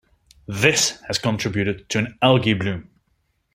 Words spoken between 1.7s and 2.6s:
to an algae